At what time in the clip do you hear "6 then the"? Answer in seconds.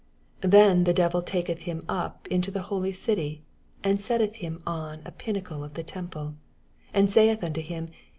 0.41-0.95